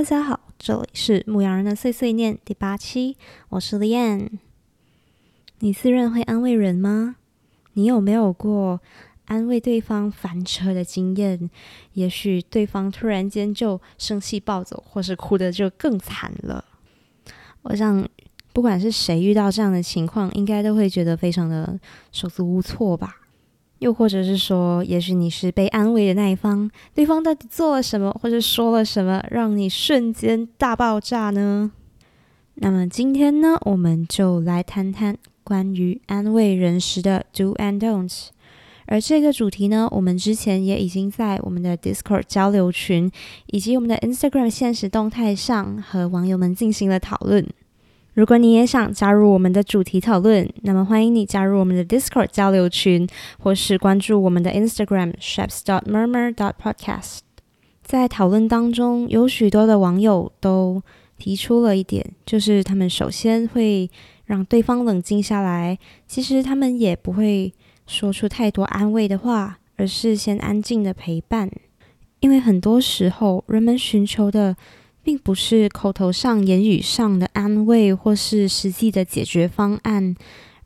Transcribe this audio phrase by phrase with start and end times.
[0.00, 3.18] 大家好，这里是牧羊人的碎碎念第八期，
[3.50, 4.30] 我是 Lian。
[5.58, 7.16] 你自认会安慰人吗？
[7.74, 8.80] 你有没有过
[9.26, 11.50] 安慰对方翻车的经验？
[11.92, 16.64] 也许对方突然间就生气暴走，或是哭的就更惨了。
[17.60, 18.08] 我想，
[18.54, 21.78] 不管是谁遇到这样的情况，应该都会觉得非常的
[22.10, 23.19] 手足无措吧。
[23.80, 31.72] 又或者是说，也许你是被安慰的那一方，对方到底做了什么，或者说了什么，让你瞬间大爆炸呢？
[32.54, 38.28] 那么今天呢，我们就来谈谈关于安慰人时的 do and don't。
[38.86, 43.10] 而这个主题呢，我们之前也已经在我们的 Discord 交流群
[43.46, 47.46] 以及我们的 Instagram 现实动态上和网友们进行了讨论。
[48.14, 57.20] 如果你也想加入我们的主题讨论，那么欢迎你加入我们的 Discord 交流群，或是关注我们的 Instagram chefs dot murmur dot podcast。
[57.82, 60.82] 在讨论当中，有许多的网友都
[61.18, 63.88] 提出了一点，就是他们首先会
[64.24, 67.54] 让对方冷静下来，其实他们也不会
[67.86, 71.48] 说出太多安慰的话，而是先安静的陪伴，
[72.18, 74.56] 因为很多时候人们寻求的。
[75.02, 80.14] 并不是口头上、言语上的安慰，或是实际的解决方案，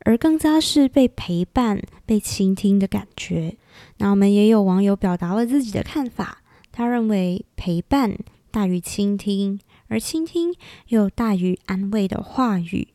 [0.00, 3.56] 而更加是被陪伴、被倾听的感觉。
[3.98, 8.18] 那我们也有网友表达了自己的看法，他认为陪伴
[8.50, 10.54] 大于倾听，而倾听
[10.88, 12.88] 又大于安慰的话语。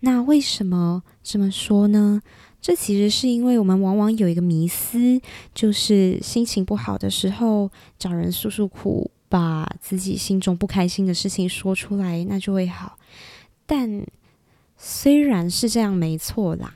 [0.00, 2.22] 那为什么这么说呢？
[2.60, 5.20] 这其实是因为我们往往有一个迷思，
[5.54, 9.10] 就是心情不好的时候找人诉诉苦。
[9.30, 12.98] 把自己心中不开心的事情说出来，那就会好。
[13.64, 14.04] 但
[14.76, 16.74] 虽然是这样，没错啦，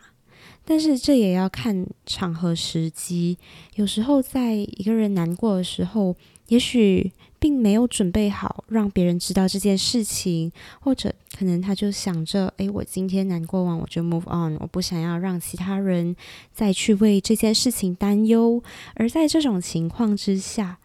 [0.65, 3.37] 但是这也要看场合时机。
[3.75, 6.15] 有时候，在一个人难过的时候，
[6.47, 7.11] 也许
[7.41, 16.15] 并没有准备好让别人知道这件事情，或者可能他就想着：“诶，我今天难过完，我就 move on，我不想要让其他人
[16.53, 18.63] 再去为这件事情担忧。”
[18.95, 20.79] 而在这种情况之下，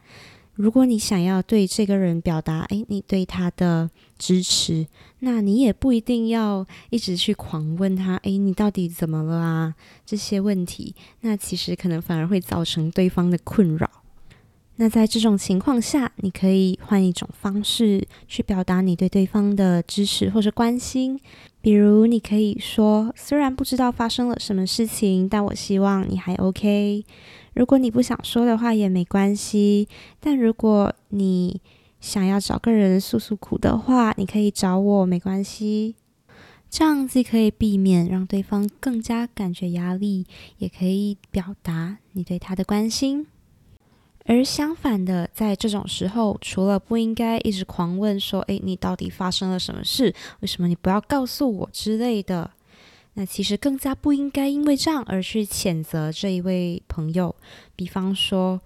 [0.60, 4.86] 如果你想要对这个人表达，诶，你对他的支持，
[5.20, 9.74] 那你也不一定要一直去狂问他，诶，你到底怎么了啊？
[10.06, 13.90] 这些问题，那其实可能反而会造成对方的困扰。
[14.76, 21.18] 那在这种情况下，你可以换一种方式去表达你对对方的支持或者关心，
[21.62, 27.06] 比如你可以说，虽然不知道发生了什么事情，但我希望你还 OK。
[27.60, 29.90] 如果你不想说的话也没关系，
[30.22, 31.60] 但如果你
[32.00, 35.96] 想要找个人诉诉苦的话，你可以找我，没关系。
[36.70, 40.26] 这样既可以避免让对方更加感觉压力，
[40.60, 43.28] 也可以表达你对他的关心。
[44.24, 50.16] 而相反的，在这种时候，除了不应该一直狂问说：“诶，你到底发生了什么事？
[50.40, 52.52] 为什么你不要告诉我？”之类的。
[53.20, 57.36] 那其实更加不应该因为这样而去谴责这一位朋友。
[57.76, 58.62] 比方说，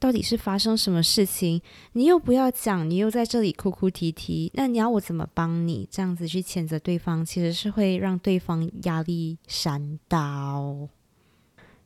[0.00, 1.62] 到底是发生什么事情？
[1.92, 5.88] 你又不要讲，你又在这里哭哭啼啼，那你要我怎么帮你？
[5.88, 10.88] 这样子去谴责对方，其实是会让对方压力山大哦。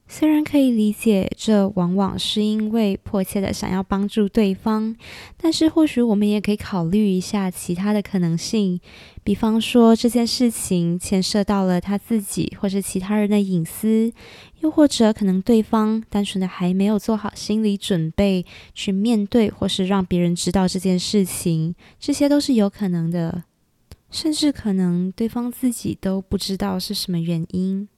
[0.09, 4.95] 虽然可以理解，这往往是因为迫切的想要帮助对方，
[5.37, 8.81] 但是或许我们也可以考虑一下其他的可能性。
[9.25, 14.13] 比方说，这件事情牵涉到了他自己或者其他人的隐私，
[14.61, 23.43] 又或者可能对方单纯的还没有做好心理准备去面对或是让别人知道这件事情，这些都是有可能的。
[24.09, 27.89] 甚至可能对方自己都不知道是什么原因。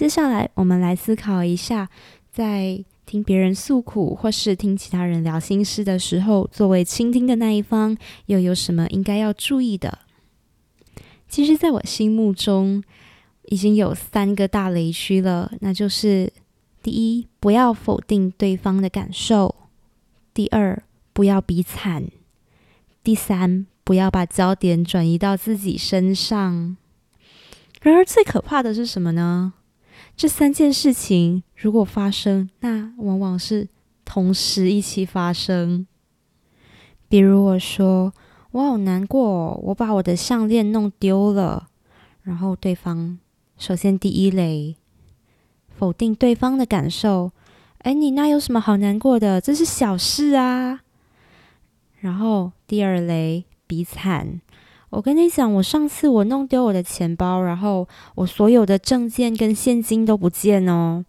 [0.00, 1.86] 接下来，我们来思考一下，
[2.32, 7.94] 在听别人诉苦或是听其他人聊心事的时候，作为倾听的那一方，
[8.24, 9.98] 又有什么应该要注意的？
[11.28, 12.82] 其实，在我心目中，
[13.50, 16.32] 已经有三个大雷区了，那就是：
[16.82, 19.54] 第一，不要否定对方的感受；
[20.32, 20.82] 第二，
[21.12, 22.04] 不要比惨；
[23.04, 26.78] 第三，不要把焦点转移到自己身上。
[27.82, 29.52] 然而，最可怕的是什么呢？
[30.20, 33.66] 这三件事情如果发生，那往往是
[34.04, 35.86] 同时一起发生。
[37.08, 38.12] 比如我说
[38.52, 41.70] ：“我好难过，我把我的项链弄丢了。”
[42.20, 43.18] 然后对方
[43.56, 44.76] 首先第一雷，
[45.70, 47.32] 否定对方的感受。
[47.78, 49.40] 哎，你那有什么好难过的？
[49.40, 50.82] 这是小事啊。
[52.00, 54.42] 然后第二雷，比惨。
[54.90, 61.04] 我跟你讲，我上次我弄丢我的钱包，然后我所有的证件跟现金都不见哦。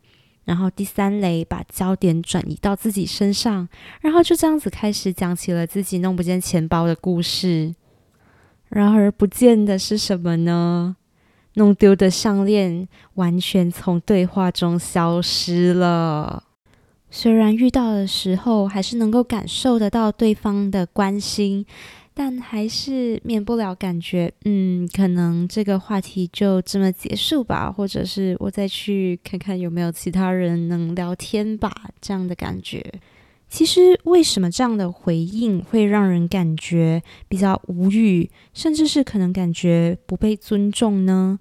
[0.46, 3.68] 然后第三雷把焦点转移到自己身上，
[4.02, 7.74] 然后就这样子开始讲起了自己弄不见钱包的故事。
[8.70, 10.96] 然而不见的是什么呢？
[11.56, 16.44] 弄丢的项链完全从对话中消失了。
[17.10, 21.66] 虽然遇到的时候还是能够感受得到对方的关心，
[22.24, 32.86] 但还是免不了感觉，嗯，可能这个话题就这么结束吧，或者是我再去看看有没有其他人能聊天吧，这样的感觉。
[33.50, 41.40] 其实，为什么这样的回应会让人感觉比较无语，甚至是可能感觉不被尊重呢？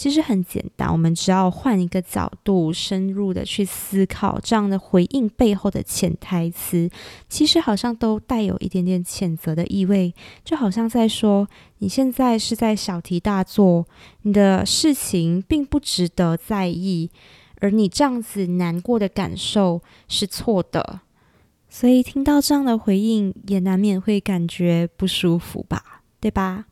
[0.00, 6.88] 其实很简单，我们只要换一个角度，深入的去思考这样的回应背后的潜台词，
[7.28, 11.46] 其实好像都带有一点点谴责的意味，就好像在说
[11.80, 13.84] 你现在是在小题大做，
[14.22, 17.10] 你的事情并不值得在意，
[17.60, 21.00] 而你这样子难过的感受是错的。
[21.68, 26.64] 所以听到这样的回应，也难免会感觉不舒服吧，对吧？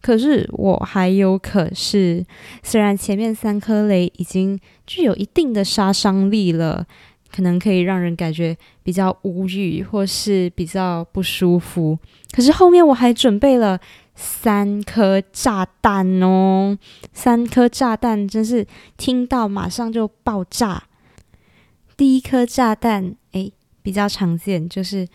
[0.00, 2.24] 可是我还有可是，
[2.62, 6.86] 虽然前面三颗雷已经具有一定的杀伤力了，
[7.30, 11.98] 可能可以让人感觉比较无语或是比较不舒服，
[12.32, 13.78] 可是后面我还准备了
[14.14, 16.76] 三颗炸弹哦，
[17.12, 18.66] 三颗炸弹真是
[18.96, 20.84] 听到马上就爆炸。
[21.96, 23.52] 第一颗炸弹，诶。
[23.82, 25.08] 比较常见，就是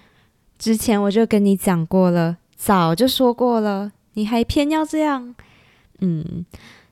[0.57, 5.35] 之前我就跟你讲过了，早就说过了，你还偏要这样，
[5.99, 6.45] 嗯，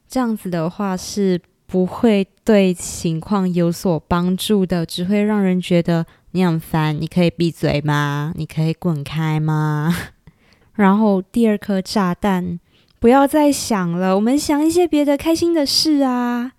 [0.08, 6.96] 这样子的话是不会对情况有所帮助的，只会让人觉得你很烦。
[7.00, 8.32] 你可以闭嘴吗？
[8.36, 9.94] 你可以滚开吗？
[10.76, 12.60] 然后第二颗炸弹，
[13.00, 16.52] 不要再想了，我们想一些别的开心的事啊。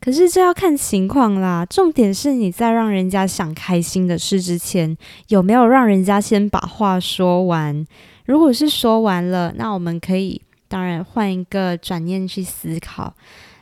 [0.00, 4.96] 可是这要看情况啦，重点是你在让人家想开心的事之前，
[5.28, 7.86] 有没有让人家先把话说完？
[8.24, 13.12] 如果是说完了，那我们可以当然换一个转念去思考，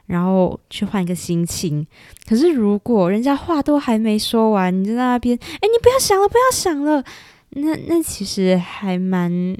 [0.07, 1.87] 然后去换一个心情。
[2.29, 7.03] 可是如果人家话都还没说完，你就在那边，哎，你不要想了，不要想了，
[7.51, 9.57] 那那其实还蛮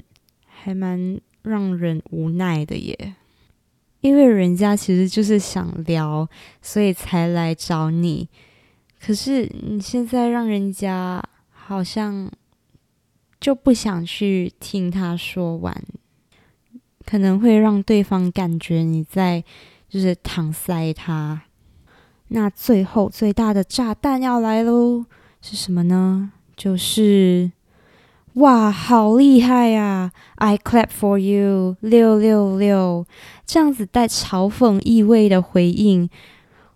[0.47, 3.15] 还蛮让人无奈的耶。
[4.01, 6.27] 因为人家其实就是想聊，
[6.61, 8.27] 所以才来找你。
[8.99, 12.31] 可是你现在让人家好像
[13.41, 15.75] 就不想去听他说完，
[17.05, 19.43] 可能会让对方感觉你在
[19.89, 21.41] 就是搪塞他。
[22.29, 25.05] 那最后最大的炸弹要来喽，
[25.41, 26.31] 是什么呢？
[26.55, 27.51] 就是。
[28.35, 33.05] 哇，好厉害呀！I clap for you，六六六，
[33.45, 36.09] 这样子带嘲讽意味的回应，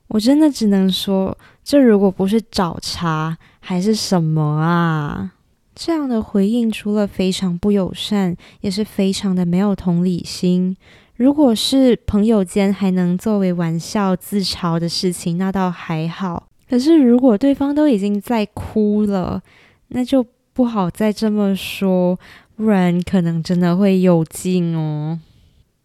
[0.07, 5.34] 我真的只能说，这如果不是找茬，还是什么啊？
[5.75, 10.75] 这样的回应除了非常不友善，也是非常的没有同理心。
[11.17, 16.47] 如果是朋友间还能作为玩笑自嘲的事情，那倒还好。
[16.69, 19.43] 可是如果对方都已经在哭了，
[19.89, 20.25] 那就。
[20.55, 22.17] 不好再这么说，
[22.55, 25.19] 不然可能真的会有劲哦。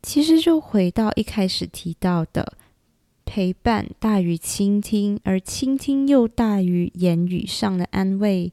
[0.01, 2.53] 其实就回到一开始提到的，
[3.25, 8.53] 陪伴大于倾听，而倾听又大于言语上的安慰。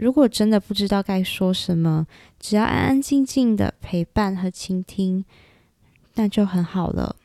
[0.00, 2.06] 如果真的不知道该说什么，
[2.38, 5.24] 只要安安静静的陪伴和倾听，
[6.14, 7.16] 那就很好了。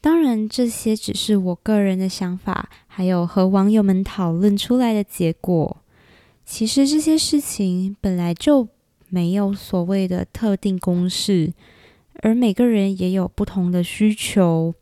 [0.00, 5.78] 当然，这些只是我个人的想法，还有和网友们讨论出来的结果。
[6.44, 8.68] 其实这些事情本来就
[9.08, 11.52] 没有所谓的特定公式，
[12.22, 14.72] 而每个人也有不同的需求。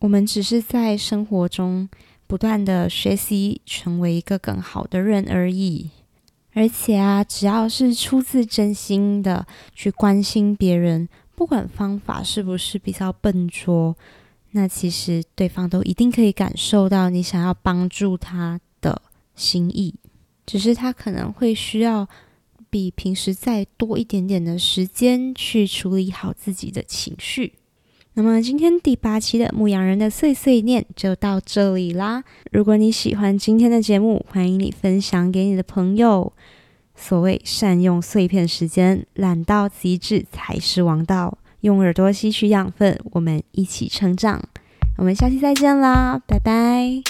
[0.00, 1.88] 我们只是在生活中
[2.26, 5.90] 不断的学习，成为一个更好的人而已。
[6.56, 13.94] 而且啊，只要是出自真心的去关心别人，不管方法是不是比较笨拙，
[14.52, 19.02] 那其实对方都一定可以感受到你想要帮助他的
[19.34, 19.94] 心意。
[20.46, 22.08] 只是他可能会需要
[22.70, 27.52] 比平时再多一点点的时间去处理好自己的情绪。
[28.18, 32.24] 那么今天第八期的牧羊人的碎碎念就到这里啦。
[32.50, 36.32] 如果你喜欢今天的节目，欢迎你分享给你的朋友。
[36.94, 41.36] 所谓善用碎片时间，懒到极致才是王道。
[41.60, 44.42] 用耳朵吸取养分，我们一起成长。
[44.96, 47.02] 我们下期再见啦，拜拜。